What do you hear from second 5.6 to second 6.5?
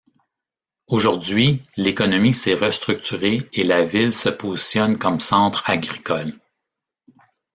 agricole.